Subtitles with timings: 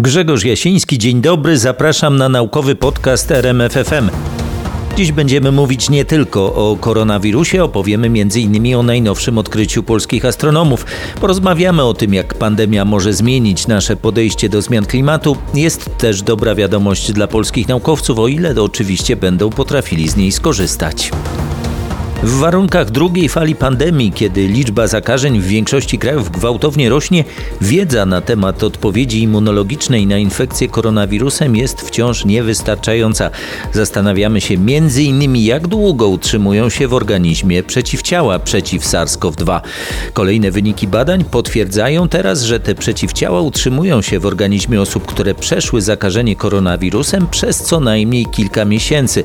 [0.00, 4.10] Grzegorz Jasiński, dzień dobry, zapraszam na naukowy podcast RMFFM.
[4.96, 8.76] Dziś będziemy mówić nie tylko o koronawirusie, opowiemy m.in.
[8.76, 10.86] o najnowszym odkryciu polskich astronomów.
[11.20, 15.36] Porozmawiamy o tym, jak pandemia może zmienić nasze podejście do zmian klimatu.
[15.54, 21.10] Jest też dobra wiadomość dla polskich naukowców, o ile oczywiście będą potrafili z niej skorzystać.
[22.22, 27.24] W warunkach drugiej fali pandemii, kiedy liczba zakażeń w większości krajów gwałtownie rośnie,
[27.60, 33.30] wiedza na temat odpowiedzi immunologicznej na infekcję koronawirusem jest wciąż niewystarczająca.
[33.72, 35.36] Zastanawiamy się m.in.
[35.36, 39.60] jak długo utrzymują się w organizmie przeciwciała przeciw SARS-CoV-2.
[40.12, 45.82] Kolejne wyniki badań potwierdzają teraz, że te przeciwciała utrzymują się w organizmie osób, które przeszły
[45.82, 49.24] zakażenie koronawirusem przez co najmniej kilka miesięcy.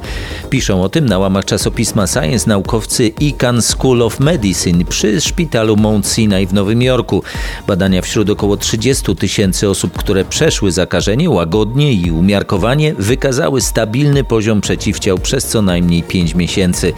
[0.49, 5.77] Piszą o tym na łamach czasopisma Science naukowcy naukowcy Icahn School of Medicine przy szpitalu
[5.77, 7.23] Mount Sinai w Nowym Jorku.
[7.67, 14.61] Badania wśród około 30 tysięcy osób, które przeszły zakażenie łagodnie i umiarkowanie, wykazały stabilny poziom
[14.61, 16.93] przeciwciał przez co najmniej 5 miesięcy.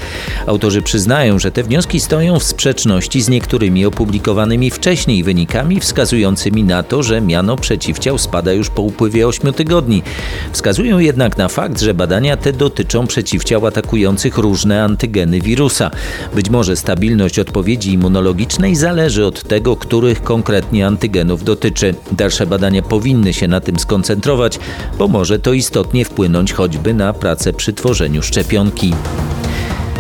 [0.48, 6.84] Autorzy przyznają, że te wnioski stoją w sprzeczności z niektórymi opublikowanymi wcześniej wynikami wskazującymi na
[6.84, 10.04] to, że miano przeciwciał spada już po upływie 8 tygodni.
[10.52, 15.92] Wskazują jednak na fakt, że badania te dotyczą przeciwciał atakujących różne antygeny wirusa wirusa.
[16.36, 21.96] Być może stabilność odpowiedzi immunologicznej zależy od tego, których konkretnie antygenów dotyczy.
[22.12, 24.60] Dalsze badania powinny się na tym skoncentrować,
[24.98, 28.94] bo może to istotnie wpłynąć choćby na pracę przy tworzeniu szczepionki.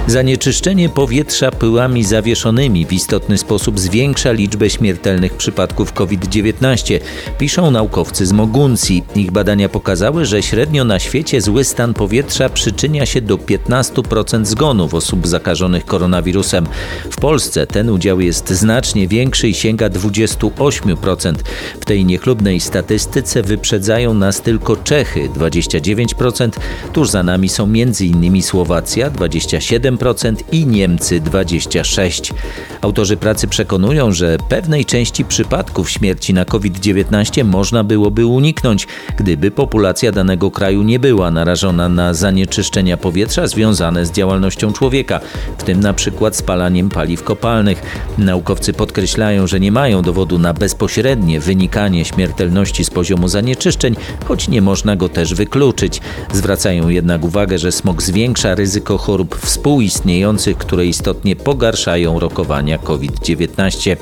[0.08, 7.00] Zanieczyszczenie powietrza pyłami zawieszonymi w istotny sposób zwiększa liczbę śmiertelnych przypadków COVID-19,
[7.38, 9.04] piszą naukowcy z Moguncji.
[9.16, 14.94] Ich badania pokazały, że średnio na świecie zły stan powietrza przyczynia się do 15% zgonów
[14.94, 16.68] osób zakażonych koronawirusem.
[17.12, 21.34] W Polsce ten udział jest znacznie większy i sięga 28%.
[21.82, 26.50] W tej niechlubnej statystyce wyprzedzają nas tylko Czechy 29%,
[26.94, 28.44] tuż za nami są m.in.
[28.44, 32.34] Słowacja 27%, 7% i Niemcy 26%.
[32.82, 38.88] Autorzy pracy przekonują, że pewnej części przypadków śmierci na COVID-19 można byłoby uniknąć,
[39.18, 45.20] gdyby populacja danego kraju nie była narażona na zanieczyszczenia powietrza związane z działalnością człowieka,
[45.58, 47.82] w tym na przykład spalaniem paliw kopalnych.
[48.18, 54.62] Naukowcy podkreślają, że nie mają dowodu na bezpośrednie wynikanie śmiertelności z poziomu zanieczyszczeń, choć nie
[54.62, 56.02] można go też wykluczyć.
[56.34, 63.98] Zwracają jednak uwagę, że smog zwiększa ryzyko chorób współistniejących istniejących, które istotnie pogarszają rokowania COVID-19.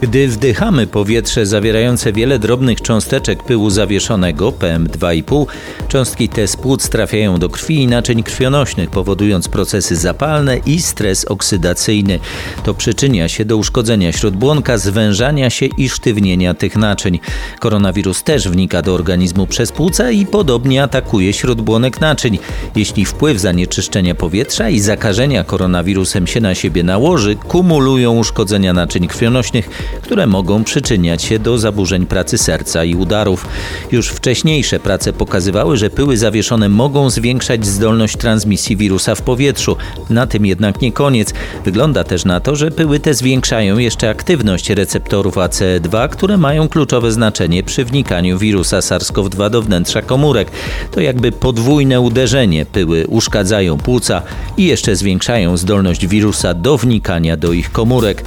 [0.00, 5.46] Gdy wdychamy powietrze zawierające wiele drobnych cząsteczek pyłu zawieszonego PM2,5,
[5.88, 11.24] cząstki te z płuc trafiają do krwi i naczyń krwionośnych, powodując procesy zapalne i stres
[11.24, 12.18] oksydacyjny.
[12.64, 17.18] To przyczynia się do uszkodzenia śródbłonka, zwężania się i sztywnienia tych naczyń.
[17.60, 22.38] Koronawirus też wnika do organizmu przez płuca i podobnie atakuje śródbłonek naczyń.
[22.76, 29.08] Jeśli wpływ zanieczyszczenia powietrza i zakażenia zakażenia koronawirusem się na siebie nałoży, kumulują uszkodzenia naczyń
[29.08, 29.68] krwionośnych,
[30.02, 33.46] które mogą przyczyniać się do zaburzeń pracy serca i udarów.
[33.92, 39.76] Już wcześniejsze prace pokazywały, że pyły zawieszone mogą zwiększać zdolność transmisji wirusa w powietrzu.
[40.10, 41.34] Na tym jednak nie koniec.
[41.64, 47.12] Wygląda też na to, że pyły te zwiększają jeszcze aktywność receptorów ACE2, które mają kluczowe
[47.12, 50.50] znaczenie przy wnikaniu wirusa SARS-CoV-2 do wnętrza komórek.
[50.90, 52.66] To jakby podwójne uderzenie.
[52.66, 54.22] Pyły uszkadzają płuca
[54.56, 58.24] i jeszcze zwiększają zdolność wirusa do wnikania do ich komórek.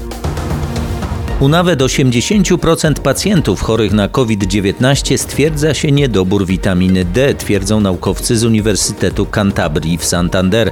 [1.42, 8.44] U nawet 80% pacjentów chorych na COVID-19 stwierdza się niedobór witaminy D, twierdzą naukowcy z
[8.44, 10.72] Uniwersytetu Cantabrii w Santander.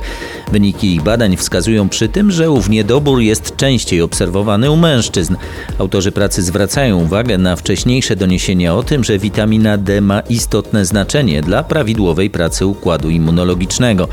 [0.51, 5.35] Wyniki ich badań wskazują przy tym, że ów niedobór jest częściej obserwowany u mężczyzn.
[5.79, 11.41] Autorzy pracy zwracają uwagę na wcześniejsze doniesienia o tym, że witamina D ma istotne znaczenie
[11.41, 14.07] dla prawidłowej pracy układu immunologicznego.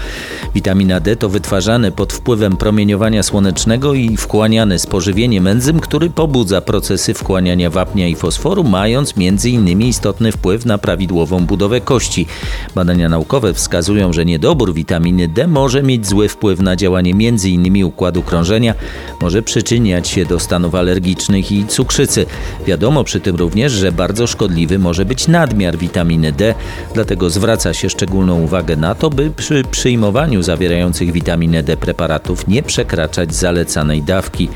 [0.54, 6.45] Witamina D to wytwarzany pod wpływem promieniowania słonecznego i wchłaniany z pożywieniem enzym, który pobudza
[6.46, 9.82] pobudza procesy wchłaniania wapnia i fosforu, mając m.in.
[9.82, 12.26] istotny wpływ na prawidłową budowę kości.
[12.74, 17.84] Badania naukowe wskazują, że niedobór witaminy D może mieć zły wpływ na działanie m.in.
[17.84, 18.74] układu krążenia,
[19.20, 22.26] może przyczyniać się do stanów alergicznych i cukrzycy.
[22.66, 26.54] Wiadomo przy tym również, że bardzo szkodliwy może być nadmiar witaminy D,
[26.94, 32.62] dlatego zwraca się szczególną uwagę na to, by przy przyjmowaniu zawierających witaminę D preparatów nie
[32.62, 34.48] przekraczać zalecanej dawki.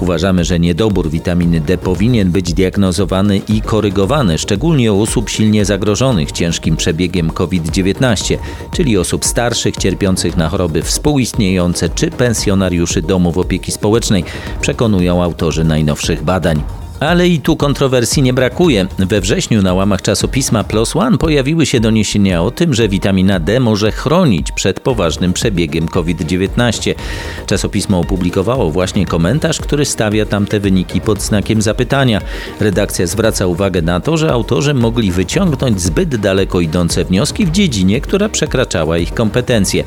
[0.00, 5.64] Uważamy, że niedobór witaminy witaminy D powinien być diagnozowany i korygowany, szczególnie u osób silnie
[5.64, 8.38] zagrożonych ciężkim przebiegiem COVID-19,
[8.72, 14.24] czyli osób starszych, cierpiących na choroby współistniejące czy pensjonariuszy domów opieki społecznej,
[14.60, 16.85] przekonują autorzy najnowszych badań.
[17.00, 18.86] Ale i tu kontrowersji nie brakuje.
[18.98, 23.60] We wrześniu na łamach czasopisma PLOS ONE pojawiły się doniesienia o tym, że witamina D
[23.60, 26.94] może chronić przed poważnym przebiegiem COVID-19.
[27.46, 32.20] Czasopismo opublikowało właśnie komentarz, który stawia tamte wyniki pod znakiem zapytania.
[32.60, 38.00] Redakcja zwraca uwagę na to, że autorzy mogli wyciągnąć zbyt daleko idące wnioski w dziedzinie,
[38.00, 39.84] która przekraczała ich kompetencje.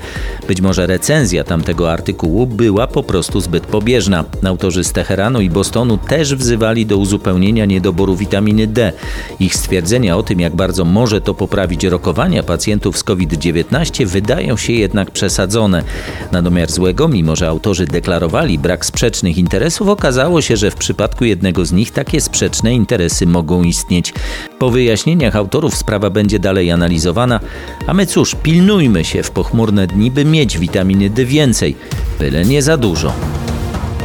[0.47, 4.25] Być może recenzja tamtego artykułu była po prostu zbyt pobieżna.
[4.43, 8.93] Autorzy z Teheranu i Bostonu też wzywali do uzupełnienia niedoboru witaminy D.
[9.39, 14.73] Ich stwierdzenia o tym, jak bardzo może to poprawić rokowania pacjentów z COVID-19 wydają się
[14.73, 15.83] jednak przesadzone.
[16.31, 21.25] Na domiar złego, mimo że autorzy deklarowali brak sprzecznych interesów, okazało się, że w przypadku
[21.25, 24.13] jednego z nich takie sprzeczne interesy mogą istnieć.
[24.59, 27.39] Po wyjaśnieniach autorów sprawa będzie dalej analizowana,
[27.87, 31.75] a my cóż, pilnujmy się w pochmurne dni, by mieć witaminy D więcej,
[32.19, 33.13] byle nie za dużo.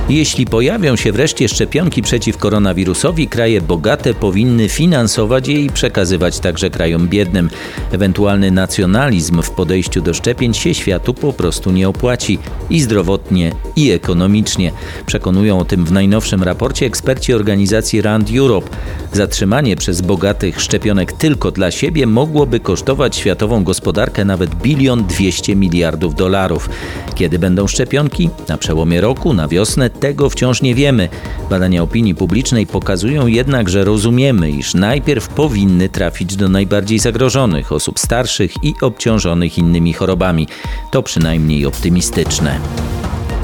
[0.08, 6.70] Jeśli pojawią się wreszcie szczepionki przeciw koronawirusowi, kraje bogate powinny finansować je i przekazywać także
[6.70, 7.50] krajom biednym.
[7.92, 12.38] Ewentualny nacjonalizm w podejściu do szczepień się światu po prostu nie opłaci
[12.70, 14.72] i zdrowotnie, i ekonomicznie.
[15.06, 18.70] Przekonują o tym w najnowszym raporcie eksperci organizacji Rand Europe.
[19.12, 26.14] Zatrzymanie przez bogatych szczepionek tylko dla siebie mogłoby kosztować światową gospodarkę nawet bilion 200 miliardów
[26.14, 26.68] dolarów.
[27.14, 28.30] Kiedy będą szczepionki?
[28.48, 31.08] Na przełomie roku, na wiosnę tego wciąż nie wiemy.
[31.50, 37.98] Badania opinii publicznej pokazują jednak, że rozumiemy, iż najpierw powinny trafić do najbardziej zagrożonych osób
[37.98, 40.48] starszych i obciążonych innymi chorobami.
[40.90, 42.60] To przynajmniej optymistyczne.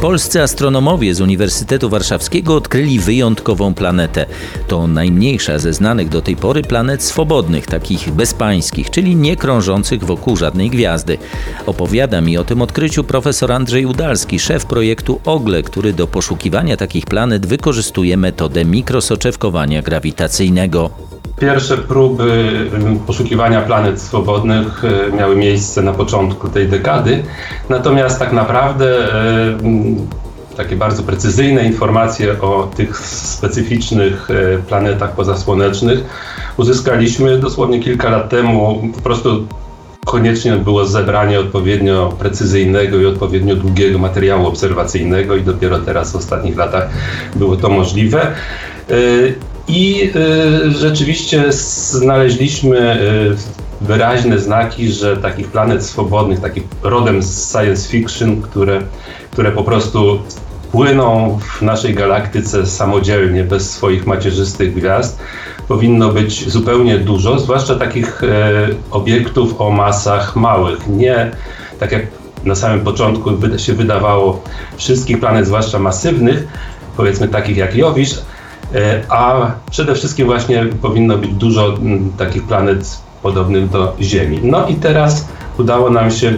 [0.00, 4.26] Polscy astronomowie z Uniwersytetu Warszawskiego odkryli wyjątkową planetę.
[4.69, 10.37] To najmniejsza ze znanych do tej pory planet swobodnych, takich bezpańskich, czyli nie krążących wokół
[10.37, 11.19] żadnej gwiazdy.
[11.67, 17.06] Opowiada mi o tym odkryciu profesor Andrzej Udalski, szef projektu OGLE, który do poszukiwania takich
[17.06, 21.09] planet wykorzystuje metodę mikrosoczewkowania grawitacyjnego.
[21.40, 22.52] Pierwsze próby
[23.06, 27.22] poszukiwania planet swobodnych e, miały miejsce na początku tej dekady,
[27.69, 29.58] natomiast tak naprawdę e,
[30.56, 36.04] takie bardzo precyzyjne informacje o tych specyficznych e, planetach pozasłonecznych
[36.56, 38.82] uzyskaliśmy dosłownie kilka lat temu.
[38.94, 39.46] Po prostu
[40.04, 46.56] koniecznie było zebranie odpowiednio precyzyjnego i odpowiednio długiego materiału obserwacyjnego i dopiero teraz w ostatnich
[46.56, 46.88] latach
[47.37, 48.34] było to możliwe.
[49.70, 53.37] I y, rzeczywiście znaleźliśmy y,
[53.81, 58.82] wyraźne znaki, że takich planet swobodnych, takich rodem z science fiction, które,
[59.31, 60.19] które po prostu
[60.72, 65.19] płyną w naszej galaktyce samodzielnie, bez swoich macierzystych gwiazd,
[65.69, 70.88] powinno być zupełnie dużo, zwłaszcza takich e, obiektów o masach małych.
[70.88, 71.31] Nie
[71.81, 72.06] tak jak
[72.44, 74.43] na samym początku się wydawało
[74.76, 76.46] wszystkich planet, zwłaszcza masywnych,
[76.96, 78.14] powiedzmy takich jak Jowisz,
[79.08, 84.40] a przede wszystkim właśnie powinno być dużo mm, takich planet podobnych do Ziemi.
[84.43, 85.28] No i teraz
[85.58, 86.34] udało nam się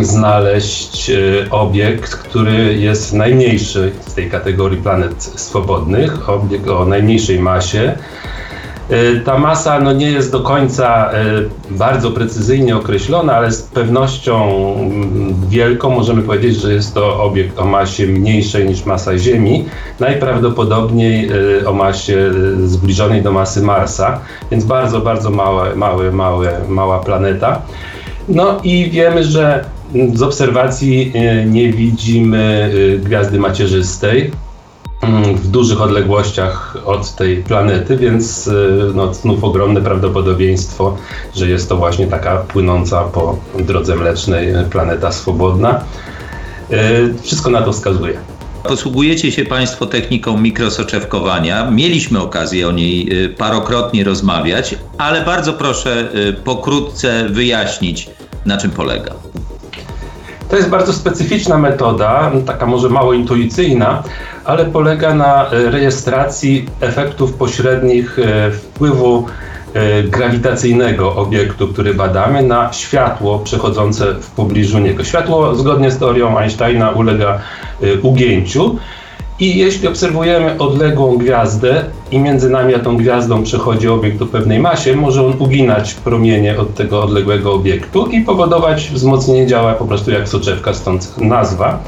[0.00, 1.14] znaleźć e,
[1.50, 7.98] obiekt, który jest najmniejszy z tej kategorii planet swobodnych, obiekt o najmniejszej masie.
[8.90, 11.24] E, ta masa no, nie jest do końca e,
[11.70, 14.52] bardzo precyzyjnie określona, ale z pewnością
[15.48, 19.64] wielką możemy powiedzieć, że jest to obiekt o masie mniejszej niż masa Ziemi,
[20.00, 21.28] najprawdopodobniej
[21.62, 22.30] e, o masie
[22.64, 24.20] zbliżonej do masy Marsa,
[24.50, 27.62] więc bardzo, bardzo małe, małe, małe, mała planeta.
[28.28, 29.64] No i wiemy, że
[30.14, 31.12] z obserwacji
[31.46, 32.70] nie widzimy
[33.04, 34.30] gwiazdy macierzystej
[35.36, 40.96] w dużych odległościach od tej planety, więc y, no, znów ogromne prawdopodobieństwo,
[41.34, 45.84] że jest to właśnie taka płynąca po drodze mlecznej planeta swobodna.
[46.72, 48.18] Y, wszystko na to wskazuje.
[48.68, 51.70] Posługujecie się Państwo techniką mikrosoczewkowania.
[51.70, 56.08] Mieliśmy okazję o niej y, parokrotnie rozmawiać, ale bardzo proszę
[56.44, 58.10] pokrótce wyjaśnić,
[58.46, 59.14] na czym polega.
[60.48, 64.02] To jest bardzo specyficzna metoda, taka może mało intuicyjna,
[64.44, 69.26] ale polega na e, rejestracji efektów pośrednich e, wpływu
[69.74, 75.04] e, grawitacyjnego obiektu, który badamy, na światło przechodzące w pobliżu niego.
[75.04, 77.38] Światło, zgodnie z teorią Einsteina, ulega
[78.02, 78.76] ugięciu.
[79.40, 84.58] I jeśli obserwujemy odległą gwiazdę i między nami a tą gwiazdą przechodzi obiekt o pewnej
[84.58, 90.10] masie, może on uginać promienie od tego odległego obiektu i powodować wzmocnienie działa po prostu
[90.10, 91.78] jak soczewka, stąd nazwa.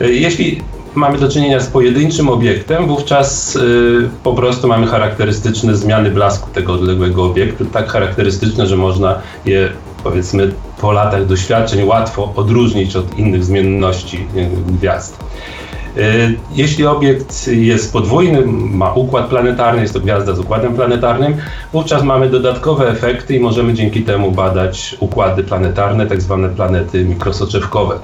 [0.00, 0.60] Jeśli
[0.94, 6.72] mamy do czynienia z pojedynczym obiektem, wówczas y, po prostu mamy charakterystyczne zmiany blasku tego
[6.72, 9.68] odległego obiektu, tak charakterystyczne, że można je
[10.04, 15.24] powiedzmy po latach doświadczeń łatwo odróżnić od innych zmienności y, gwiazd.
[16.54, 21.36] Jeśli obiekt jest podwójny, ma układ planetarny, jest to gwiazda z układem planetarnym,
[21.72, 27.98] wówczas mamy dodatkowe efekty i możemy dzięki temu badać układy planetarne, tak zwane planety mikrosoczewkowe.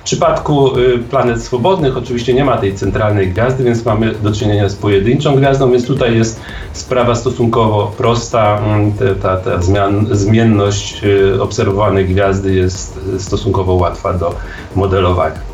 [0.00, 4.68] W przypadku y, planet swobodnych oczywiście nie ma tej centralnej gwiazdy, więc mamy do czynienia
[4.68, 6.40] z pojedynczą gwiazdą, więc tutaj jest
[6.72, 8.58] sprawa stosunkowo prosta.
[8.58, 8.92] Mm,
[9.22, 14.34] ta, ta zmian, zmienność y, obserwowanej gwiazdy jest stosunkowo łatwa do
[14.76, 15.49] modelowania.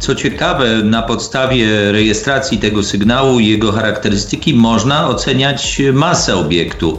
[0.00, 6.98] Co ciekawe, na podstawie rejestracji tego sygnału i jego charakterystyki można oceniać masę obiektu.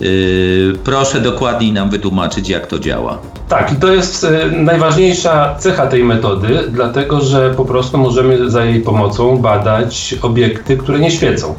[0.00, 3.18] Yy, proszę dokładniej nam wytłumaczyć, jak to działa.
[3.48, 8.64] Tak, i to jest e, najważniejsza cecha tej metody, dlatego że po prostu możemy za
[8.64, 11.54] jej pomocą badać obiekty, które nie świecą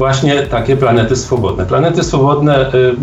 [0.00, 1.66] właśnie takie planety swobodne.
[1.66, 2.94] Planety swobodne y,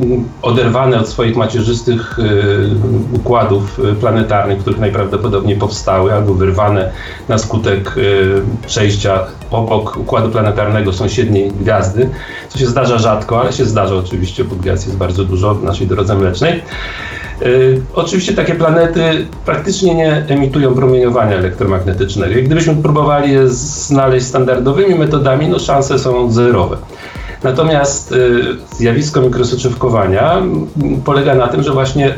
[0.42, 6.92] oderwane od swoich macierzystych y, układów y, planetarnych, których najprawdopodobniej powstały albo wyrwane
[7.30, 7.96] na skutek
[8.68, 9.20] przejścia
[9.52, 12.10] obok układu planetarnego sąsiedniej gwiazdy,
[12.50, 15.88] co się zdarza rzadko, ale się zdarza oczywiście, bo gwiazd jest bardzo dużo w naszej
[15.88, 16.62] drodze mlecznej.
[17.42, 22.40] Y, oczywiście takie planety praktycznie nie emitują promieniowania elektromagnetycznego.
[22.40, 26.78] I gdybyśmy próbowali je znaleźć standardowymi metodami, no szanse są zerowe.
[27.44, 28.42] Natomiast y,
[28.76, 30.42] zjawisko mikrosoczewkowania
[31.06, 32.16] polega na tym, że właśnie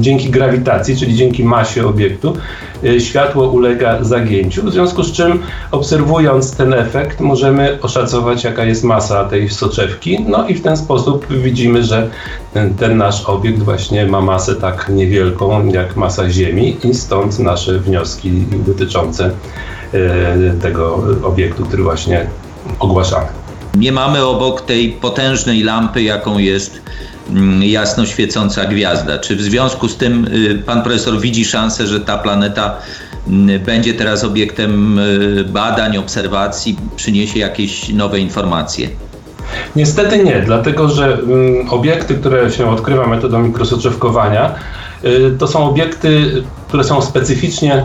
[0.00, 2.36] dzięki grawitacji, czyli dzięki masie obiektu,
[2.84, 8.84] y, światło ulega zagięciu, w związku z czym obserwując ten efekt możemy oszacować jaka jest
[8.84, 12.10] masa tej soczewki, no i w ten sposób widzimy, że
[12.54, 17.78] ten, ten nasz obiekt właśnie ma masę tak niewielką jak masa Ziemi i stąd nasze
[17.78, 18.30] wnioski
[18.66, 19.30] dotyczące
[19.94, 22.26] y, tego obiektu, który właśnie
[22.78, 23.26] ogłaszamy.
[23.74, 26.82] Nie mamy obok tej potężnej lampy, jaką jest
[27.60, 29.18] jasno świecąca gwiazda.
[29.18, 32.76] Czy w związku z tym y, pan profesor widzi szansę, że ta planeta
[33.28, 38.88] mm, będzie teraz obiektem y, badań, obserwacji, przyniesie jakieś nowe informacje?
[39.76, 44.54] Niestety nie, dlatego że mm, obiekty, które się odkrywa metodą mikrosoczewkowania,
[45.04, 47.84] y, to są obiekty, które są specyficznie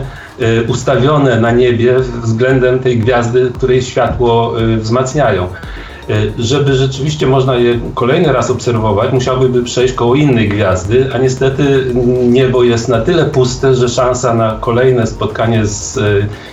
[0.68, 5.48] ustawione na niebie względem tej gwiazdy, której światło wzmacniają.
[6.10, 11.94] E, żeby rzeczywiście można je kolejny raz obserwować, musiałby przejść koło innej gwiazdy, a niestety
[12.28, 16.02] niebo jest na tyle puste, że szansa na kolejne spotkanie z e,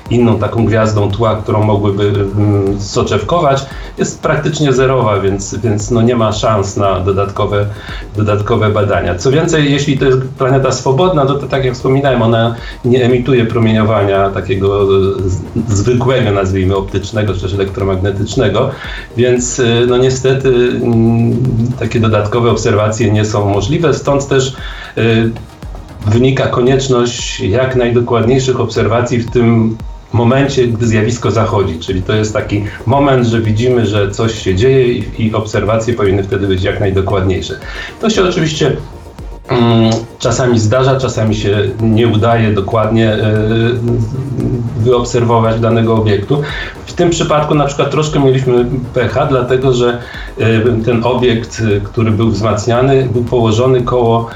[0.10, 3.66] inną taką gwiazdą tła, którą mogłyby mm, soczewkować,
[3.98, 7.66] jest praktycznie zerowa, więc, więc no nie ma szans na dodatkowe,
[8.16, 9.16] dodatkowe badania.
[9.16, 13.46] Co więcej, jeśli to jest planeta swobodna, to, to tak jak wspominałem, ona nie emituje
[13.46, 14.88] promieniowania takiego
[15.68, 18.70] zwykłego, nazwijmy optycznego czy też elektromagnetycznego,
[19.18, 21.34] więc y, no niestety mm,
[21.80, 24.56] takie dodatkowe obserwacje nie są możliwe, stąd też
[24.98, 25.32] y,
[26.08, 29.78] wynika konieczność jak najdokładniejszych obserwacji w tym
[30.14, 31.80] momencie, gdy zjawisko zachodzi.
[31.80, 36.24] Czyli to jest taki moment, że widzimy, że coś się dzieje i, i obserwacje powinny
[36.24, 37.60] wtedy być jak najdokładniejsze.
[38.02, 38.78] To się oczywiście
[40.20, 43.34] czasami zdarza, czasami się nie udaje dokładnie e,
[44.78, 46.42] wyobserwować danego obiektu.
[46.86, 49.98] W tym przypadku na przykład troszkę mieliśmy pecha, dlatego że
[50.38, 54.30] e, ten obiekt, który był wzmacniany, był położony koło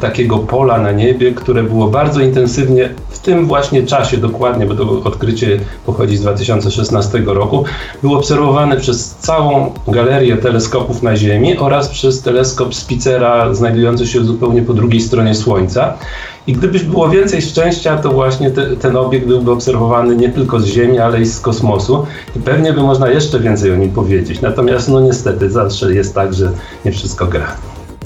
[0.00, 5.02] takiego pola na niebie, które było bardzo intensywnie w tym właśnie czasie dokładnie, bo to
[5.04, 7.64] odkrycie pochodzi z 2016 roku,
[8.02, 14.62] było obserwowane przez całą galerię teleskopów na Ziemi oraz przez teleskop Spicera znajdujący się zupełnie
[14.62, 15.94] po drugiej stronie Słońca.
[16.46, 20.66] I gdybyś było więcej szczęścia, to właśnie te, ten obiekt byłby obserwowany nie tylko z
[20.66, 22.06] Ziemi, ale i z kosmosu
[22.36, 24.40] i pewnie by można jeszcze więcej o nim powiedzieć.
[24.40, 26.50] Natomiast no niestety zawsze jest tak, że
[26.84, 27.46] nie wszystko gra.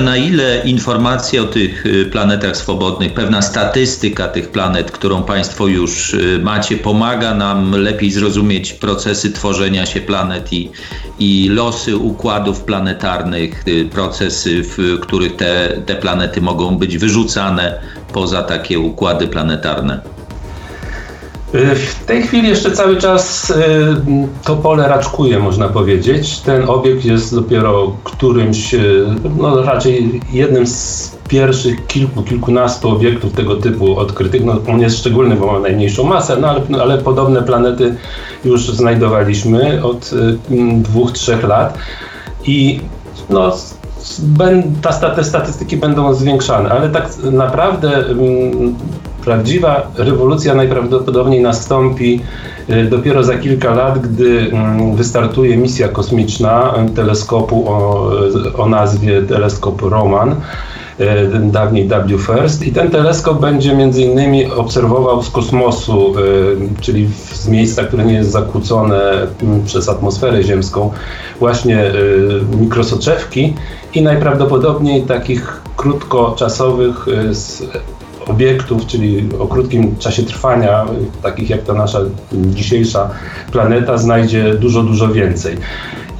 [0.00, 6.14] Na ile informacje o tych y, planetach swobodnych, pewna statystyka tych planet, którą Państwo już
[6.14, 10.70] y, macie, pomaga nam lepiej zrozumieć procesy tworzenia się planet i,
[11.18, 17.80] i losy układów planetarnych, y, procesy, w których te, te planety mogą być wyrzucane
[18.12, 20.19] poza takie układy planetarne?
[21.54, 23.54] Y, w tej chwili jeszcze cały czas y,
[24.44, 26.38] to pole raczkuje, można powiedzieć.
[26.38, 29.06] Ten obiekt jest dopiero którymś, y,
[29.38, 34.44] no raczej jednym z pierwszych kilku, kilkunastu obiektów tego typu odkrytych.
[34.44, 37.94] No, on jest szczególny, bo ma najmniejszą masę, no ale, ale podobne planety
[38.44, 40.10] już znajdowaliśmy od
[40.82, 41.78] dwóch, trzech lat.
[42.46, 42.80] I
[43.30, 43.56] no,
[45.16, 48.04] te statystyki będą zwiększane, ale tak naprawdę
[49.24, 52.20] Prawdziwa rewolucja najprawdopodobniej nastąpi
[52.70, 58.10] y, dopiero za kilka lat, gdy mm, wystartuje misja kosmiczna teleskopu o,
[58.58, 60.36] o nazwie teleskop Roman.
[61.42, 66.14] dawniej W-FIRST i ten teleskop będzie między innymi obserwował z kosmosu,
[66.80, 69.26] czyli z miejsca, które nie jest zakłócone
[69.66, 70.90] przez atmosferę ziemską,
[71.38, 71.90] właśnie
[72.60, 73.54] mikrosoczewki
[73.94, 77.06] i najprawdopodobniej takich krótkoczasowych
[78.30, 80.86] obiektów, czyli o krótkim czasie trwania,
[81.22, 82.00] takich jak ta nasza
[82.32, 83.10] dzisiejsza
[83.52, 85.56] planeta, znajdzie dużo, dużo więcej.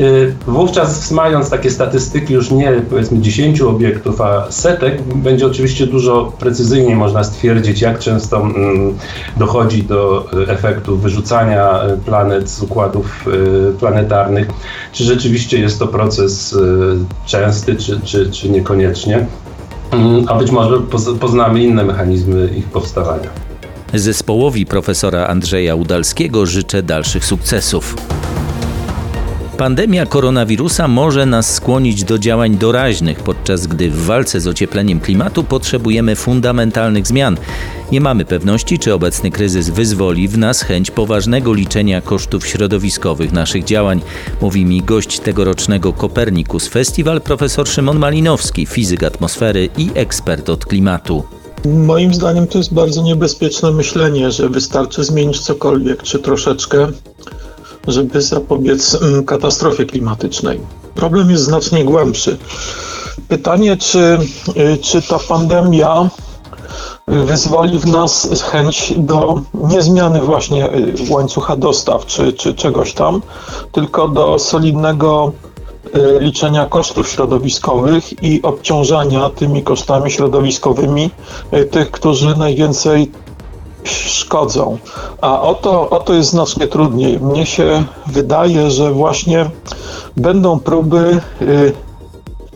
[0.00, 6.33] Y, wówczas mając takie statystyki już nie powiedzmy 10 obiektów, a setek, będzie oczywiście dużo
[6.38, 8.95] precyzyjniej można stwierdzić, jak często mm,
[9.37, 14.49] dochodzi do efektu wyrzucania planet z układów y, planetarnych,
[14.93, 19.26] czy rzeczywiście jest to proces y, częsty, czy, czy, czy niekoniecznie.
[19.92, 20.80] Mm, a być może
[21.20, 23.30] poznamy inne mechanizmy ich powstawania.
[23.94, 27.97] Zespołowi profesora Andrzeja Udalskiego życzę dalszych sukcesów.
[29.61, 35.45] Pandemia koronawirusa może nas skłonić do działań doraźnych, podczas gdy w walce z ociepleniem klimatu
[35.45, 37.37] potrzebujemy fundamentalnych zmian.
[37.93, 43.64] Nie mamy pewności, czy obecny kryzys wyzwoli w nas chęć poważnego liczenia kosztów środowiskowych naszych
[43.64, 44.00] działań,
[44.40, 51.23] mówi mi gość tegorocznego Kopernikus Festival profesor Szymon Malinowski, fizyk atmosfery i ekspert od klimatu.
[51.64, 56.88] Moim zdaniem to jest bardzo niebezpieczne myślenie, że wystarczy zmienić cokolwiek, czy troszeczkę,
[57.88, 60.60] żeby zapobiec mm, katastrofie klimatycznej.
[60.94, 62.38] Problem jest znacznie głębszy.
[63.28, 64.18] Pytanie, czy,
[64.56, 66.10] y, czy ta pandemia
[67.06, 73.22] wyzwoli w nas chęć do nie zmiany właśnie y, łańcucha dostaw czy, czy czegoś tam,
[73.72, 75.32] tylko do solidnego
[75.96, 81.10] y, liczenia kosztów środowiskowych i obciążania tymi kosztami środowiskowymi
[81.70, 83.12] tych, którzy najwięcej
[83.84, 84.78] szkodzą.
[85.20, 87.20] A oto, oto jest znacznie trudniej.
[87.20, 89.50] Mnie się wydaje, że właśnie
[90.16, 91.72] będą próby y,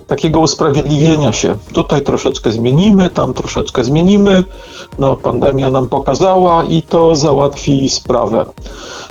[0.07, 1.57] takiego usprawiedliwienia się.
[1.73, 4.45] Tutaj troszeczkę zmienimy, tam troszeczkę zmienimy.
[4.99, 8.47] No, pandemia nam pokazała i to załatwi sprawę.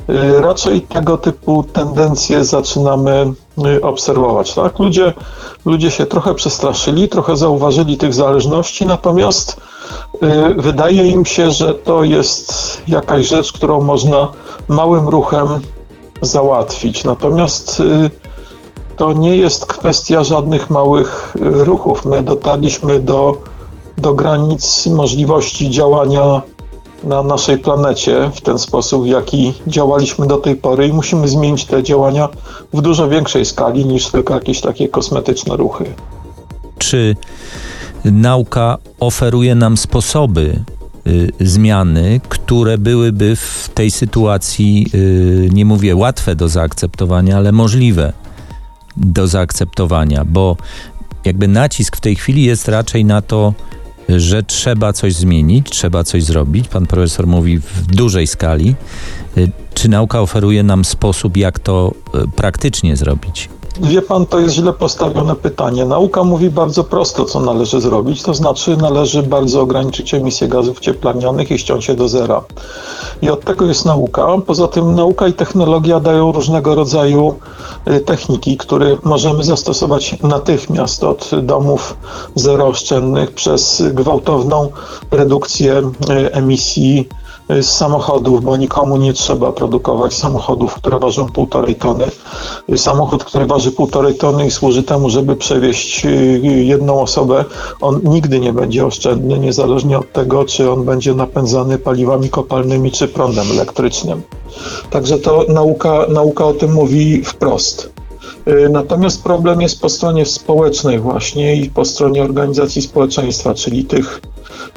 [0.10, 3.34] Y, raczej tego typu tendencje zaczynamy
[3.66, 4.54] y, obserwować.
[4.54, 4.80] Tak?
[4.80, 5.14] Ludzie,
[5.66, 9.58] ludzie się trochę przestraszyli, trochę zauważyli tych zależności, natomiast
[10.58, 14.32] wydaje im się, że to jest jakaś rzecz, którą można
[14.68, 15.48] małym ruchem
[16.22, 17.04] załatwić.
[17.04, 18.10] Natomiast y,
[18.98, 22.06] to nie jest kwestia żadnych małych y, ruchów.
[22.06, 23.38] My dotarliśmy do,
[23.98, 26.42] do granic możliwości działania
[27.04, 31.66] na naszej planecie w ten sposób, w jaki działaliśmy do tej pory i musimy zmienić
[31.66, 32.30] te działania
[32.74, 35.86] w dużo większej skali niż tylko jakieś takie kosmetyczne ruchy.
[36.78, 37.16] Czy
[38.06, 40.60] nauka oferuje nam sposoby
[41.08, 48.14] y, zmiany, które byłyby w tej sytuacji, y, nie mówię łatwe do zaakceptowania, ale możliwe
[48.98, 50.58] do zaakceptowania, bo
[51.26, 53.54] jakby nacisk w tej chwili jest raczej na to,
[54.10, 56.68] że trzeba coś zmienić, trzeba coś zrobić.
[56.68, 58.76] Pan profesor mówi w dużej skali.
[59.38, 61.94] Y, czy nauka oferuje nam sposób, jak to
[62.36, 63.50] praktycznie zrobić?
[63.82, 65.86] Wie pan, to jest źle postawione pytanie.
[65.86, 71.52] Nauka mówi bardzo prosto, co należy zrobić, to znaczy należy bardzo ograniczyć emisję gazów cieplarnianych
[71.52, 72.42] i ściąć się do zera.
[73.22, 74.28] I od tego jest nauka.
[74.46, 77.36] Poza tym nauka i technologia dają różnego rodzaju
[77.88, 81.98] y, techniki, które możemy zastosować natychmiast od domów
[82.36, 84.70] zerooszczędnych przez gwałtowną
[85.12, 87.10] redukcję y, emisji
[87.50, 92.06] z samochodów, bo nikomu nie trzeba produkować samochodów, które ważą półtorej tony.
[92.76, 96.10] Samochód, który waży półtorej tony i służy temu, żeby przewieźć y,
[96.46, 97.46] jedną osobę,
[97.82, 103.08] on nigdy nie będzie oszczędny, niezależnie od tego, czy on będzie napędzany paliwami kopalnymi, czy
[103.08, 104.22] prądem elektrycznym.
[104.90, 107.94] Także to nauka, nauka o tym mówi wprost.
[108.48, 114.22] Y, natomiast problem jest po stronie społecznej właśnie i po stronie organizacji społeczeństwa, czyli tych,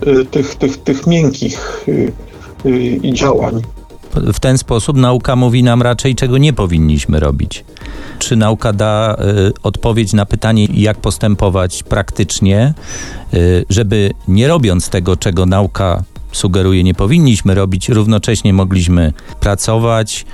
[0.07, 1.87] y, tych, tych, tych miękkich
[3.03, 3.63] i działań.
[4.15, 7.65] W ten sposób nauka mówi nam raczej, czego nie powinniśmy robić.
[8.19, 9.17] Czy nauka da
[9.49, 12.75] y, odpowiedź na pytanie, jak postępować praktycznie,
[13.35, 20.27] y, żeby nie robiąc tego, czego nauka sugeruje, nie powinniśmy robić, równocześnie mogliśmy pracować,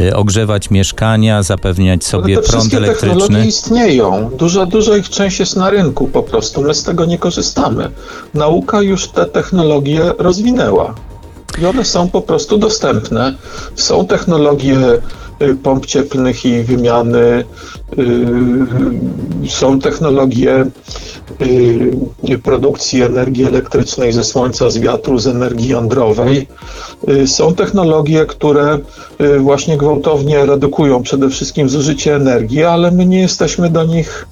[0.00, 3.18] y, ogrzewać mieszkania, zapewniać sobie Ale te prąd elektryczny.
[3.18, 4.30] technologie istnieją.
[4.38, 6.62] Duża, duża ich część jest na rynku po prostu.
[6.62, 7.90] My z tego nie korzystamy.
[8.34, 10.94] Nauka już te technologie rozwinęła
[11.58, 13.34] i one są po prostu dostępne.
[13.74, 14.76] Są technologie
[15.42, 17.44] y, pomp cieplnych i wymiany,
[17.98, 20.66] y, są technologie
[22.28, 26.48] y, produkcji energii elektrycznej ze słońca, z wiatru, z energii jądrowej.
[27.26, 28.78] Są technologie, które
[29.40, 34.26] właśnie gwałtownie redukują przede wszystkim zużycie energii, ale my nie jesteśmy do nich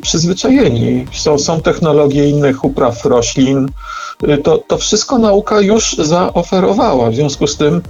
[0.00, 1.06] przyzwyczajeni.
[1.12, 3.68] Są, są technologie innych upraw roślin.
[4.28, 7.10] Y, to, to wszystko nauka już zaoferowała.
[7.10, 7.82] W związku z tym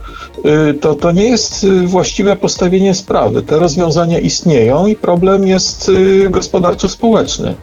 [0.70, 3.42] y, to, to nie jest właściwe postawienie sprawy.
[3.42, 5.90] Te rozwiązania istnieją i problem jest
[6.30, 7.54] gospodarczo-społeczny.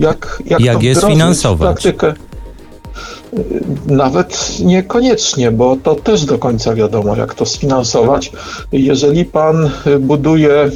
[0.00, 1.82] Jak, jak, jak je sfinansować?
[1.82, 2.14] Praktykę?
[3.86, 8.32] Nawet niekoniecznie, bo to też do końca wiadomo, jak to sfinansować.
[8.72, 10.70] Jeżeli pan buduje,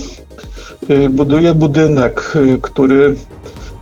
[1.11, 3.17] buduje budynek, który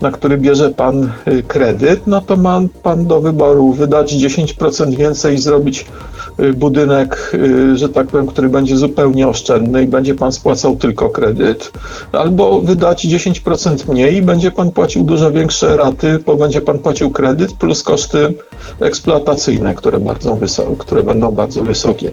[0.01, 1.13] na który bierze pan
[1.49, 6.14] kredyt, no to ma pan do wyboru wydać 10% więcej i zrobić Y,
[6.55, 11.73] budynek, y, że tak powiem, który będzie zupełnie oszczędny i będzie pan spłacał tylko kredyt,
[12.13, 17.11] albo wydać 10% mniej i będzie pan płacił dużo większe raty, bo będzie pan płacił
[17.11, 18.35] kredyt plus koszty
[18.81, 20.39] eksploatacyjne, które, bardzo
[20.79, 22.11] które będą bardzo wysokie.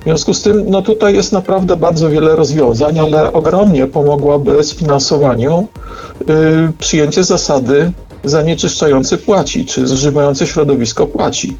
[0.00, 5.66] W związku z tym, no tutaj jest naprawdę bardzo wiele rozwiązań, ale ogromnie pomogłaby sfinansowaniu
[6.20, 6.26] yy,
[6.78, 7.92] przyjęcie zasady
[8.24, 11.56] zanieczyszczający płaci, czy zużywający środowisko płaci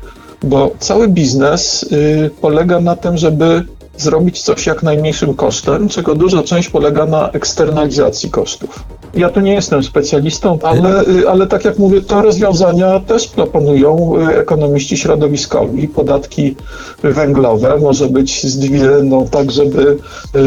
[0.47, 3.65] bo cały biznes y, polega na tym, żeby
[3.97, 8.85] zrobić coś jak najmniejszym kosztem, czego duża część polega na eksternalizacji kosztów.
[9.15, 14.13] Ja tu nie jestem specjalistą, ale, y, ale tak jak mówię, te rozwiązania też proponują
[14.29, 15.89] y, ekonomiści środowiskowi.
[15.89, 16.57] Podatki
[17.03, 19.99] węglowe może być z dywidendą tak, żeby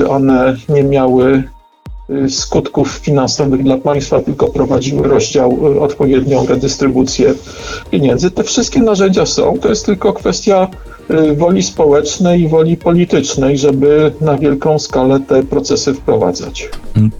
[0.09, 1.43] one nie miały
[2.29, 7.33] skutków finansowych dla państwa, tylko prowadziły rozdział, y, odpowiednią redystrybucję
[7.91, 8.31] pieniędzy.
[8.31, 10.67] Te wszystkie narzędzia są, to jest tylko kwestia
[11.11, 16.69] y, woli społecznej i woli politycznej, żeby na wielką skalę te procesy wprowadzać.
[16.95, 17.11] Mm,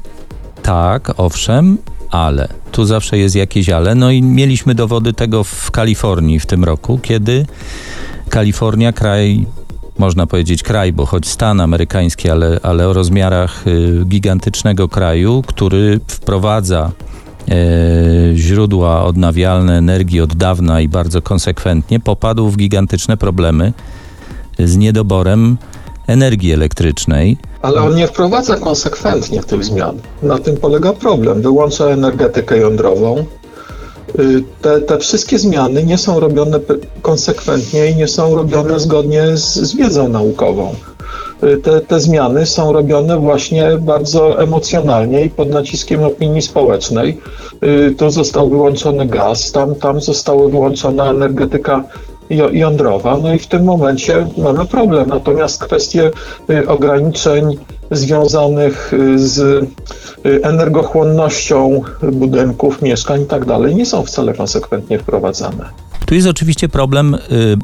[0.62, 1.78] tak, owszem,
[2.12, 3.96] ale tu zawsze jest jakieś ale.
[3.96, 7.46] No i mieliśmy dowody tego w Kalifornii w tym roku, kiedy
[8.30, 9.46] Kalifornia, kraj
[10.00, 16.00] można powiedzieć kraj, bo choć stan amerykański, ale, ale o rozmiarach y, gigantycznego kraju, który
[16.08, 16.92] wprowadza
[17.50, 17.56] e,
[18.36, 23.74] źródła odnawialne energii od dawna i bardzo konsekwentnie, popadł w gigantyczne problemy
[24.60, 25.58] z niedoborem
[26.08, 27.38] energii elektrycznej.
[27.62, 29.98] Ale on nie wprowadza konsekwentnie tych zmian.
[30.24, 31.42] Na tym polega problem.
[31.42, 33.26] Wyłącza energetykę jądrową,
[34.62, 36.60] te, te wszystkie zmiany nie są robione
[37.02, 40.76] konsekwentnie i nie są robione zgodnie z, z wiedzą naukową.
[41.44, 47.22] Y, te, te zmiany są robione właśnie bardzo emocjonalnie i pod naciskiem opinii społecznej.
[47.64, 51.84] Y, tu został wyłączony gaz, tam, tam została wyłączona energetyka
[52.52, 55.10] jądrowa, no i w tym momencie mamy problem.
[55.10, 56.12] Natomiast kwestie
[56.68, 57.58] ograniczeń
[57.92, 59.66] związanych z
[60.26, 65.70] Y, energochłonnością budynków, mieszkań i tak dalej nie są wcale konsekwentnie wprowadzane.
[66.06, 67.20] Tu jest oczywiście problem y,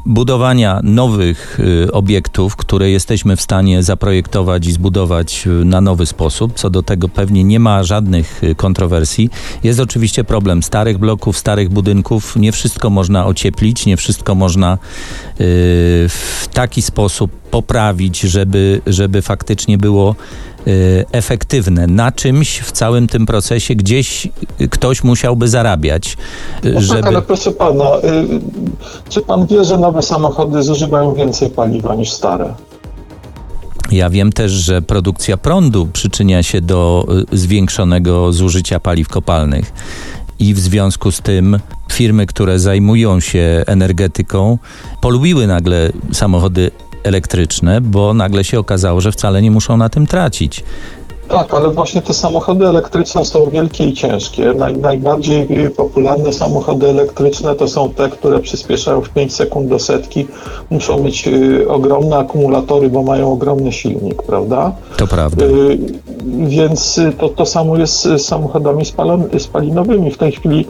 [0.06, 6.54] budowania nowych y, obiektów, które jesteśmy w stanie zaprojektować i zbudować na nowy sposób.
[6.54, 9.30] Co do tego pewnie nie ma żadnych kontrowersji.
[9.62, 12.36] Jest oczywiście problem starych bloków, starych budynków.
[12.36, 14.78] Nie wszystko można ocieplić, nie wszystko można
[16.08, 20.55] w taki sposób poprawić, żeby, żeby faktycznie było Y,
[21.12, 24.28] efektywne na czymś w całym tym procesie, gdzieś
[24.70, 26.16] ktoś musiałby zarabiać.
[26.64, 27.00] Y, no żeby...
[27.00, 28.40] tak, ale proszę pana, y,
[29.08, 32.54] czy pan wie, że nowe samochody zużywają więcej paliwa niż stare?
[33.90, 39.72] Ja wiem też, że produkcja prądu przyczynia się do zwiększonego zużycia paliw kopalnych.
[40.38, 41.58] I w związku z tym
[41.92, 44.58] firmy, które zajmują się energetyką,
[45.00, 46.70] polubiły nagle samochody
[47.06, 50.64] elektryczne, bo nagle się okazało, że wcale nie muszą na tym tracić.
[51.28, 54.54] Tak, ale właśnie te samochody elektryczne są wielkie i ciężkie.
[54.54, 60.26] Naj, najbardziej popularne samochody elektryczne to są te, które przyspieszają w 5 sekund do setki.
[60.70, 64.72] Muszą mieć y, ogromne akumulatory, bo mają ogromny silnik, prawda?
[64.96, 65.44] To prawda.
[65.44, 65.78] Y,
[66.26, 68.82] więc y, to, to samo jest z samochodami
[69.38, 70.10] spalinowymi.
[70.10, 70.66] W tej chwili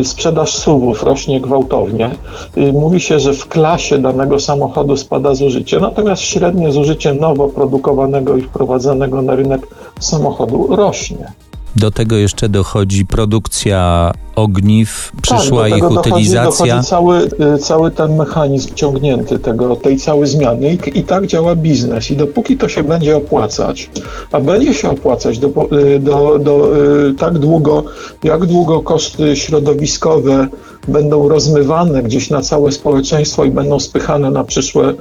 [0.00, 2.10] y, sprzedaż SUV-ów rośnie gwałtownie.
[2.56, 8.36] Y, mówi się, że w klasie danego samochodu spada zużycie, natomiast średnie zużycie nowo produkowanego
[8.36, 9.66] i wprowadzanego na rynek
[10.00, 11.32] samochodu rośnie.
[11.76, 16.66] Do tego jeszcze dochodzi produkcja ogniw, przyszła tak, ich dochodzi, utylizacja.
[16.66, 21.54] Dochodzi cały, y, cały ten mechanizm ciągnięty tego, tej całej zmiany I, i tak działa
[21.56, 22.10] biznes.
[22.10, 23.90] I dopóki to się będzie opłacać,
[24.32, 26.76] a będzie się opłacać do, y, do, do,
[27.08, 27.84] y, tak długo,
[28.24, 30.48] jak długo koszty środowiskowe
[30.88, 34.94] będą rozmywane gdzieś na całe społeczeństwo i będą spychane na przyszłe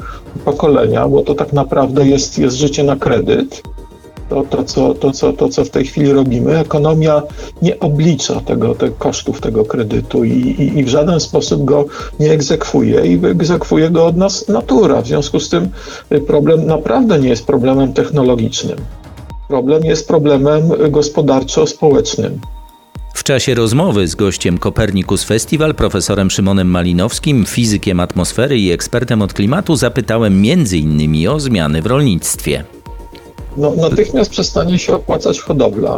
[0.46, 3.64] pokolenia, bo to tak naprawdę jest, jest życie na kredyt
[4.30, 6.58] to, to, co, to, co, to, co w tej chwili robimy.
[6.58, 7.22] Ekonomia
[7.62, 11.86] nie oblicza tego, tych kosztów tego kredytu i, i, i, w żaden sposób go
[12.20, 15.02] nie egzekwuje i egzekwuje go od nas natura.
[15.02, 15.70] W związku z tym
[16.28, 18.78] problem naprawdę nie jest problemem technologicznym.
[19.48, 22.40] Problem jest problemem gospodarczo-społecznym.
[23.14, 29.34] W czasie rozmowy z gościem Kopernikus Festival, profesorem Szymonem Malinowskim, fizykiem atmosfery i ekspertem od
[29.34, 31.28] klimatu, zapytałem m.in.
[31.28, 32.64] o zmiany w rolnictwie.
[33.58, 35.98] No, natychmiast przestanie się opłacać hodowla,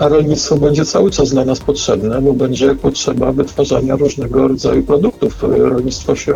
[0.00, 5.42] a rolnictwo będzie cały czas dla nas potrzebne, bo będzie potrzeba wytwarzania różnego rodzaju produktów.
[5.42, 6.32] Rolnictwo się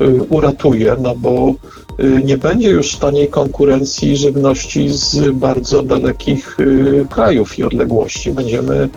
[0.00, 1.54] y, uratuje, no bo
[2.00, 8.32] y, nie będzie już taniej konkurencji żywności z bardzo dalekich y, krajów i odległości.
[8.32, 8.88] Będziemy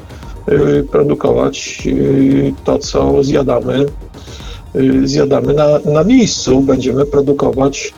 [0.91, 1.87] produkować
[2.63, 3.85] to, co zjadamy,
[5.03, 6.61] zjadamy na, na miejscu.
[6.61, 7.93] Będziemy produkować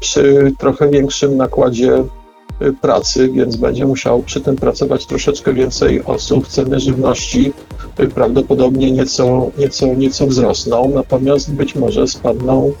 [0.00, 2.23] przy trochę większym nakładzie Y,
[2.72, 6.48] pracy, więc będzie musiał przy tym pracować troszeczkę więcej osób.
[6.48, 7.52] Ceny żywności
[8.00, 12.72] y, prawdopodobnie nieco, nieco, nieco wzrosną, natomiast być może spadną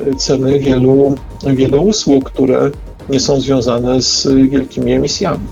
[0.00, 1.14] y, ceny wielu,
[1.46, 2.70] wielu usług, które
[3.08, 5.46] nie są związane z wielkimi emisjami.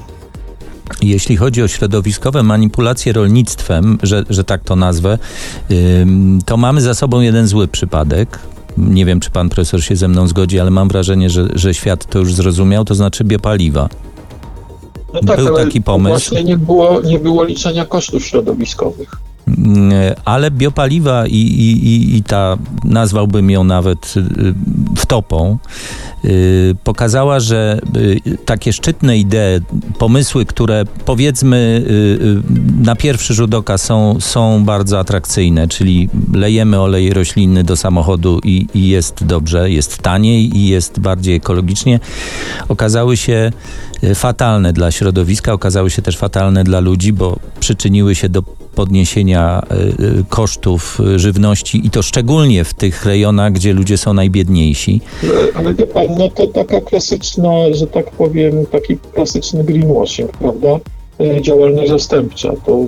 [1.02, 5.18] Jeśli chodzi o środowiskowe manipulacje rolnictwem, że, że tak to nazwę,
[6.46, 8.38] to mamy za sobą jeden zły przypadek.
[8.80, 12.06] Nie wiem, czy pan profesor się ze mną zgodzi, ale mam wrażenie, że, że świat
[12.06, 13.88] to już zrozumiał, to znaczy biopaliwa.
[15.14, 16.12] No tak, Był taki pomysł.
[16.12, 19.16] Właśnie nie było, nie było liczenia kosztów środowiskowych.
[19.58, 19.92] Mm,
[20.24, 24.54] ale biopaliwa i, i, i ta, nazwałbym ją nawet y,
[24.96, 25.58] wtopą,
[26.24, 29.60] y, pokazała, że y, takie szczytne idee,
[29.98, 31.84] pomysły, które powiedzmy
[32.82, 38.66] na pierwszy rzut oka są, są bardzo atrakcyjne, czyli lejemy olej roślinny do samochodu i,
[38.74, 42.00] i jest dobrze, jest taniej i jest bardziej ekologicznie,
[42.68, 43.52] okazały się
[44.14, 48.42] fatalne dla środowiska, okazały się też fatalne dla ludzi, bo przyczyniły się do
[48.80, 49.88] podniesienia e, e,
[50.28, 55.00] kosztów żywności i to szczególnie w tych rejonach, gdzie ludzie są najbiedniejsi.
[55.54, 60.68] Ale wie pan, no to taka klasyczna, że tak powiem, taki klasyczny greenwashing, prawda?
[61.20, 62.52] E, działalność zastępcza.
[62.66, 62.84] To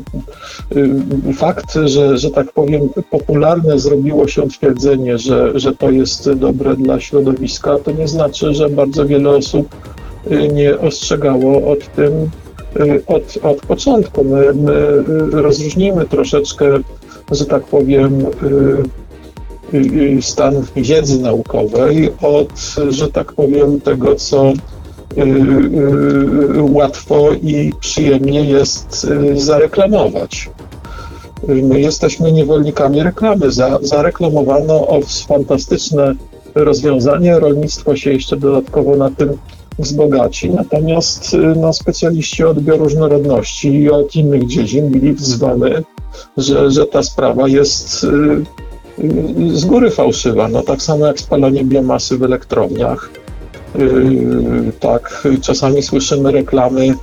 [1.37, 7.01] fakt, że, że tak powiem, popularne zrobiło się twierdzenie, że, że to jest dobre dla
[7.01, 9.77] środowiska, to nie znaczy, że bardzo wiele osób
[10.53, 12.42] nie ostrzegało od tym Y,
[13.07, 14.25] od, od początku.
[14.25, 16.67] My, my rozróżnimy troszeczkę,
[17.31, 18.27] że tak powiem,
[19.75, 24.53] y, y, stan wiedzy naukowej od, że tak powiem, tego, co
[26.71, 30.51] łatwo i przyjemnie jest zareklamować.
[31.49, 33.53] My jesteśmy niewolnikami reklamy.
[33.53, 36.15] Za, zareklamowano o fantastyczne
[36.55, 39.39] rozwiązanie, rolnictwo się jeszcze dodatkowo na tym
[39.79, 40.51] wzbogaci.
[40.51, 45.73] Natomiast y, no, specjaliści od bioróżnorodności i od innych dziedzin byli wzwani,
[46.37, 48.07] że, że ta sprawa jest y,
[49.05, 50.49] y, z góry fałszywa.
[50.49, 53.11] No, tak samo jak spalanie biomasy w elektrowniach.
[54.81, 56.95] Tak, czasami słyszymy reklamy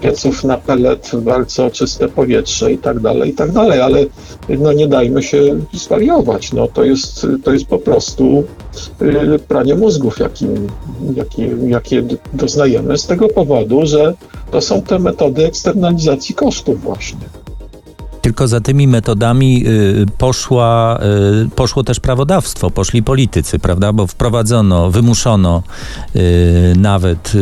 [0.00, 4.06] pieców na pelet, walce o czyste powietrze i tak dalej, i tak dalej, ale
[4.48, 8.44] no nie dajmy się zwariować, no to jest, to jest po prostu
[9.02, 10.66] y, pranie mózgów, jakim,
[11.14, 12.02] jakie, jakie
[12.32, 14.14] doznajemy z tego powodu, że
[14.50, 17.20] to są te metody eksternalizacji kosztów właśnie.
[18.22, 21.00] Tylko za tymi metodami y, poszła,
[21.46, 23.92] y, poszło też prawodawstwo, poszli politycy, prawda?
[23.92, 25.62] Bo wprowadzono, wymuszono
[26.16, 26.20] y,
[26.76, 27.32] nawet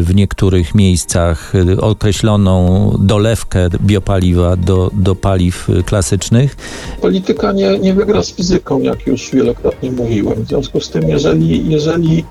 [0.00, 6.56] w niektórych miejscach określoną dolewkę biopaliwa do, do paliw klasycznych.
[7.00, 10.44] Polityka nie, nie wygra z fizyką, jak już wielokrotnie mówiłem.
[10.44, 12.24] W związku z tym, jeżeli, jeżeli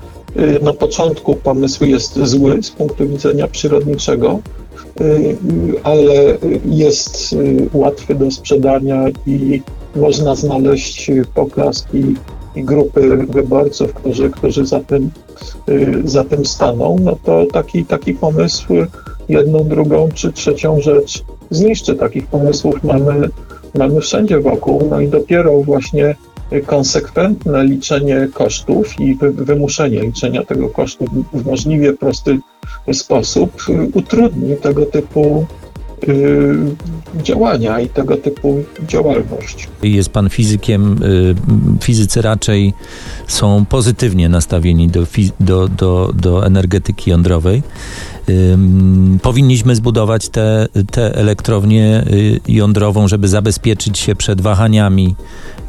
[0.62, 4.40] na początku pomysł jest zły z punktu widzenia przyrodniczego,
[5.82, 9.62] ale jest y, łatwy do sprzedania i
[9.96, 12.14] można znaleźć poklaski
[12.56, 15.10] i grupy wyborców, którzy, którzy za, tym,
[15.68, 18.66] y, za tym staną, no to taki, taki pomysł
[19.28, 21.94] jedną, drugą czy trzecią rzecz zniszczy.
[21.94, 23.28] Takich pomysłów mamy,
[23.74, 26.14] mamy wszędzie wokół, no i dopiero właśnie
[26.66, 32.38] konsekwentne liczenie kosztów i wymuszenie liczenia tego kosztu w możliwie prosty
[32.94, 33.62] sposób
[33.94, 35.46] utrudni tego typu
[36.08, 39.68] y, działania i tego typu działalność.
[39.82, 41.02] Jest pan fizykiem.
[41.02, 41.34] Y,
[41.84, 42.74] fizycy raczej
[43.26, 45.06] są pozytywnie nastawieni do,
[45.40, 47.62] do, do, do energetyki jądrowej.
[49.22, 55.16] Powinniśmy zbudować tę te, te elektrownię y, jądrową, żeby zabezpieczyć się przed wahaniami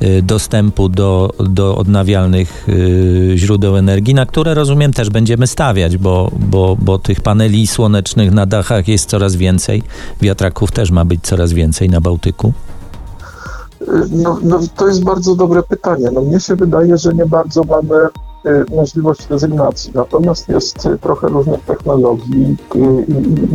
[0.01, 6.31] Y, dostępu do, do odnawialnych y, źródeł energii, na które rozumiem też będziemy stawiać, bo,
[6.39, 9.83] bo, bo tych paneli słonecznych na dachach jest coraz więcej,
[10.21, 12.53] wiatraków też ma być coraz więcej na Bałtyku.
[14.11, 16.09] No, no, to jest bardzo dobre pytanie.
[16.13, 17.95] No, mnie się wydaje, że nie bardzo mamy
[18.75, 19.91] możliwość rezygnacji.
[19.95, 22.57] Natomiast jest trochę różnych technologii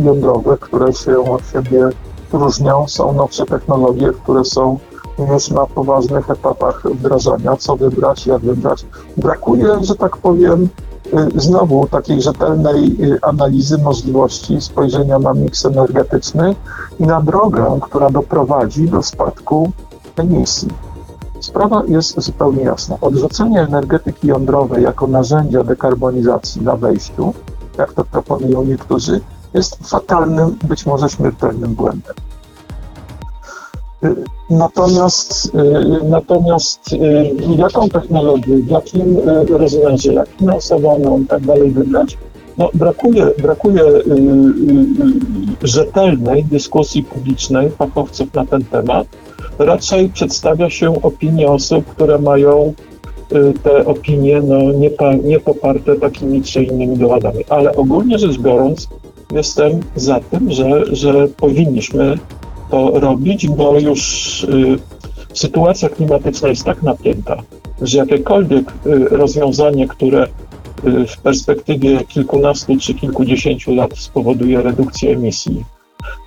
[0.05, 1.89] jądrowych, które się od siebie
[2.33, 2.87] różnią.
[2.87, 4.79] Są nowsze technologie, które są
[5.19, 7.55] już na poważnych etapach wdrażania.
[7.57, 8.85] Co wybrać, jak wybrać.
[9.17, 10.69] Brakuje, że tak powiem,
[11.13, 16.55] y, znowu takiej rzetelnej y, analizy możliwości spojrzenia na miks energetyczny
[16.99, 19.71] i na drogę, która doprowadzi do spadku
[20.17, 20.92] emisji.
[21.43, 22.97] Sprawa jest zupełnie jasna.
[23.01, 27.33] Odrzucenie energetyki jądrowej jako narzędzia dekarbonizacji na wejściu,
[27.77, 29.21] jak to proponują niektórzy,
[29.53, 32.15] jest fatalnym, być może śmiertelnym błędem.
[34.03, 34.15] Y,
[34.49, 36.97] natomiast, y, natomiast y,
[37.57, 39.17] jaką technologię, w jakim
[39.49, 42.17] rozmiarze, jak finansowaną i tak dalej wybrać,
[42.57, 43.83] no, brakuje, brakuje
[45.63, 49.07] rzetelnej dyskusji publicznej fachowców na ten temat.
[49.59, 52.73] Raczej przedstawia się opinie osób, które mają
[53.63, 54.57] te opinie no,
[55.23, 57.43] niepoparte takimi czy innymi dowodami.
[57.49, 58.89] Ale ogólnie rzecz biorąc,
[59.31, 62.17] jestem za tym, że, że powinniśmy
[62.71, 64.77] to robić, bo już y,
[65.33, 67.37] sytuacja klimatyczna jest tak napięta,
[67.81, 70.27] że jakiekolwiek y, rozwiązanie, które
[70.87, 75.65] y, w perspektywie kilkunastu czy kilkudziesięciu lat spowoduje redukcję emisji,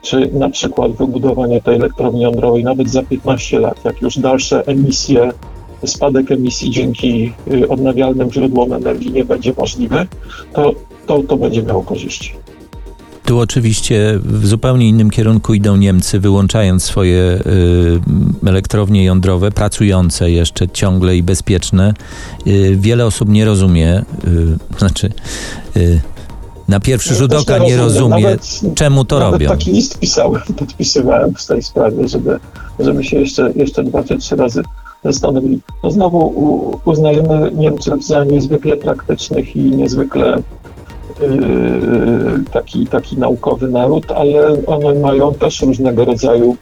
[0.03, 5.33] czy na przykład wybudowanie tej elektrowni jądrowej nawet za 15 lat, jak już dalsze emisje,
[5.85, 7.33] spadek emisji dzięki
[7.69, 10.07] odnawialnym źródłom energii nie będzie możliwy,
[10.53, 10.73] to,
[11.07, 12.33] to, to będzie miało korzyści.
[13.27, 17.19] Tu oczywiście w zupełnie innym kierunku idą Niemcy, wyłączając swoje
[18.45, 21.95] y, elektrownie jądrowe, pracujące jeszcze ciągle i bezpieczne.
[22.47, 25.13] Y, wiele osób nie rozumie, y, znaczy
[25.77, 26.01] y,
[26.69, 29.49] na pierwszy ja rzut oka nie rozumie, nawet, czemu to nawet robią.
[29.49, 32.39] Taki list pisałem, podpisywałem w tej sprawie, żeby,
[32.79, 34.63] żeby się jeszcze, jeszcze dwa czy trzy razy
[35.05, 35.61] zastanowili.
[35.83, 40.43] No znowu uznajemy Niemców za niezwykle praktycznych i niezwykle
[41.23, 46.57] Y, taki, taki naukowy naród, ale one mają też różnego rodzaju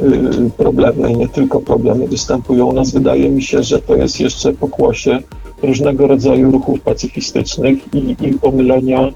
[0.00, 2.90] y, problemy i nie tylko problemy występują u nas.
[2.90, 5.18] Wydaje mi się, że to jest jeszcze pokłosie
[5.62, 9.08] różnego rodzaju ruchów pacyfistycznych i, i pomylenia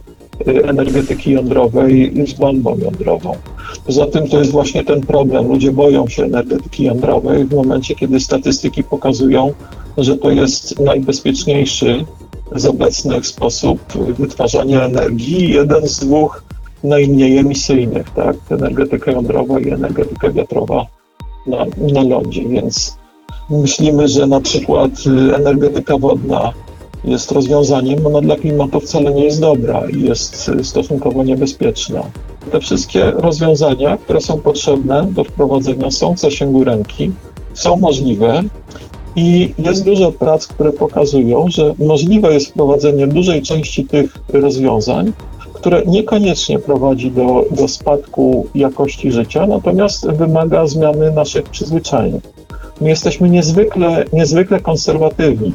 [0.46, 3.36] energetyki jądrowej z bombą jądrową.
[3.86, 5.48] Poza tym to jest właśnie ten problem.
[5.48, 9.52] Ludzie boją się energetyki jądrowej w momencie, kiedy statystyki pokazują,
[9.98, 12.04] że to jest najbezpieczniejszy
[12.56, 13.80] z obecnych sposób
[14.18, 16.44] wytwarzania energii, jeden z dwóch
[16.84, 18.36] najmniej emisyjnych, tak?
[18.50, 20.86] Energetyka jądrowa i energetyka wiatrowa
[21.46, 22.96] na, na lądzie, więc
[23.50, 26.52] myślimy, że na przykład y, energetyka wodna
[27.04, 32.02] jest rozwiązaniem, ona dla klimatu wcale nie jest dobra i jest y, stosunkowo niebezpieczna.
[32.52, 37.12] Te wszystkie rozwiązania, które są potrzebne do wprowadzenia, są w zasięgu ręki,
[37.54, 38.42] są możliwe
[39.16, 45.12] i jest dużo prac, które pokazują, że możliwe jest wprowadzenie dużej części tych rozwiązań,
[45.52, 52.20] które niekoniecznie prowadzi do, do spadku jakości życia, natomiast wymaga zmiany naszych przyzwyczajeń.
[52.80, 55.52] My jesteśmy niezwykle, niezwykle konserwatywni.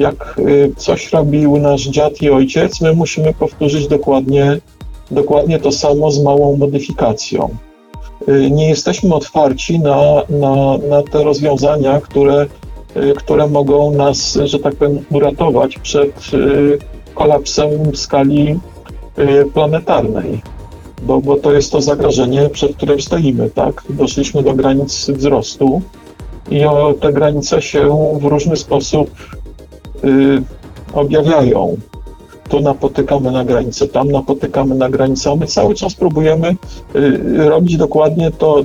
[0.00, 4.58] Jak y, coś robił nasz dziad i ojciec, my musimy powtórzyć dokładnie,
[5.10, 7.48] dokładnie to samo z małą modyfikacją.
[8.28, 12.46] Y, nie jesteśmy otwarci na, na, na te rozwiązania, które
[12.96, 16.30] Y, które mogą nas, że tak powiem, uratować przed
[17.14, 18.60] kolapsem w skali
[19.54, 20.42] planetarnej.
[21.02, 23.82] Bo, bo to jest to zagrożenie, przed którym stoimy, tak?
[23.90, 25.82] Doszliśmy do granic wzrostu
[26.50, 27.88] i o, te granice się
[28.20, 29.10] w różny sposób
[30.92, 31.76] objawiają.
[32.48, 35.36] Tu napotykamy na granicę, tam napotykamy na granicę.
[35.36, 36.56] My cały czas próbujemy
[36.96, 38.64] y, robić dokładnie to,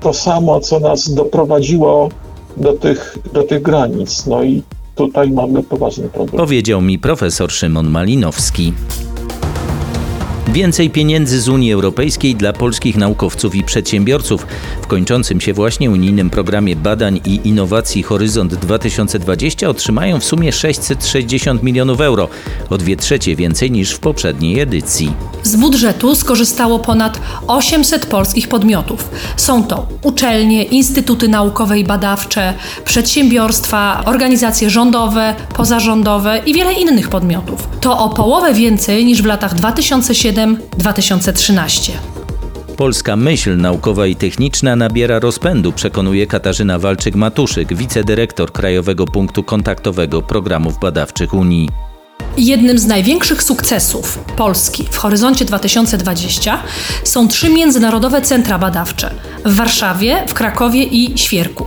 [0.00, 2.08] to samo, co nas doprowadziło
[2.56, 4.26] do tych, do tych granic.
[4.26, 4.62] No i
[4.94, 6.36] tutaj mamy poważny problem.
[6.36, 8.72] Powiedział mi profesor Szymon Malinowski.
[10.52, 14.46] Więcej pieniędzy z Unii Europejskiej dla polskich naukowców i przedsiębiorców.
[14.82, 21.62] W kończącym się właśnie unijnym programie badań i innowacji Horyzont 2020 otrzymają w sumie 660
[21.62, 22.28] milionów euro,
[22.70, 25.12] o dwie trzecie więcej niż w poprzedniej edycji.
[25.42, 29.10] Z budżetu skorzystało ponad 800 polskich podmiotów.
[29.36, 37.68] Są to uczelnie, instytuty naukowe i badawcze, przedsiębiorstwa, organizacje rządowe, pozarządowe i wiele innych podmiotów.
[37.80, 41.92] To o połowę więcej niż w latach 2007 2007-2013.
[42.76, 50.78] Polska myśl naukowa i techniczna nabiera rozpędu, przekonuje Katarzyna Walczyk-Matuszyk, wicedyrektor Krajowego Punktu Kontaktowego Programów
[50.80, 51.87] Badawczych Unii.
[52.36, 56.62] Jednym z największych sukcesów Polski w horyzoncie 2020
[57.04, 59.10] są trzy międzynarodowe centra badawcze
[59.44, 61.66] w Warszawie, w Krakowie i Świerku.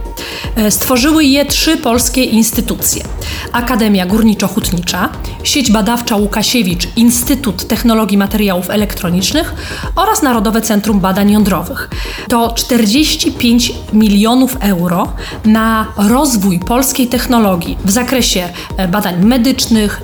[0.56, 3.04] E, stworzyły je trzy polskie instytucje:
[3.52, 5.10] Akademia Górniczo-Hutnicza,
[5.44, 9.54] Sieć Badawcza Łukasiewicz, Instytut Technologii Materiałów Elektronicznych
[9.96, 11.90] oraz Narodowe Centrum Badań Jądrowych.
[12.28, 15.14] To 45 milionów euro
[15.46, 20.02] na rozwój polskiej technologii w zakresie e, badań medycznych,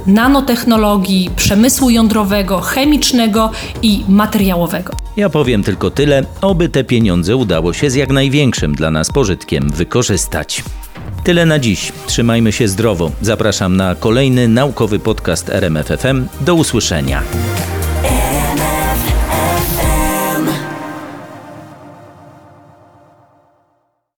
[0.47, 4.93] nanotechnologii, przemysłu jądrowego, chemicznego i materiałowego.
[5.17, 9.69] Ja powiem tylko tyle, oby te pieniądze udało się z jak największym dla nas pożytkiem
[9.69, 10.63] wykorzystać.
[11.23, 11.91] Tyle na dziś.
[12.05, 13.11] Trzymajmy się zdrowo.
[13.21, 16.27] Zapraszam na kolejny naukowy podcast RMFFM.
[16.41, 17.23] Do usłyszenia.